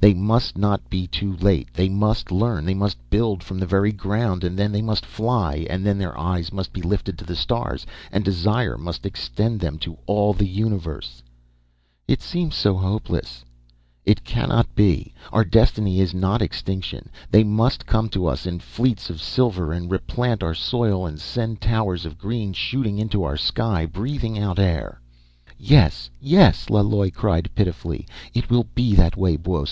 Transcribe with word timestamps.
"They 0.00 0.12
must 0.12 0.58
not 0.58 0.90
be 0.90 1.06
too 1.06 1.36
late. 1.36 1.72
They 1.72 1.88
must 1.88 2.32
learn. 2.32 2.64
They 2.64 2.74
must 2.74 2.98
build 3.10 3.44
from 3.44 3.60
the 3.60 3.64
very 3.64 3.92
ground, 3.92 4.42
and 4.42 4.58
then 4.58 4.72
they 4.72 4.82
must 4.82 5.06
fly. 5.06 5.68
And 5.70 5.86
then 5.86 5.98
their 5.98 6.18
eyes 6.18 6.52
must 6.52 6.72
be 6.72 6.82
lifted 6.82 7.16
to 7.16 7.24
the 7.24 7.36
stars, 7.36 7.86
and 8.10 8.24
desire 8.24 8.76
must 8.76 9.06
extend 9.06 9.60
them 9.60 9.78
to 9.78 9.96
all 10.06 10.32
the 10.32 10.48
universe..." 10.48 11.22
"It 12.08 12.20
seems 12.22 12.56
so 12.56 12.76
hopeless" 12.76 13.44
"It 14.12 14.24
cannot 14.24 14.74
be! 14.74 15.14
Our 15.32 15.44
destiny 15.44 16.00
is 16.00 16.12
not 16.12 16.42
extinction. 16.42 17.08
They 17.30 17.44
must 17.44 17.86
come 17.86 18.08
to 18.08 18.26
us, 18.26 18.46
in 18.46 18.58
fleets 18.58 19.10
of 19.10 19.22
silver, 19.22 19.72
and 19.72 19.88
replant 19.88 20.42
our 20.42 20.54
soil, 20.54 21.06
and 21.06 21.20
send 21.20 21.60
towers 21.60 22.04
of 22.04 22.18
green 22.18 22.52
shooting 22.52 22.98
into 22.98 23.22
our 23.22 23.36
sky, 23.36 23.86
breathing 23.86 24.40
out 24.40 24.58
air." 24.58 25.00
"Yes, 25.56 26.10
yes!" 26.20 26.68
Laloi 26.68 27.12
cried 27.12 27.48
pitifully. 27.54 28.08
"It 28.34 28.50
will 28.50 28.64
be 28.74 28.96
that 28.96 29.16
way, 29.16 29.36
Buos. 29.36 29.62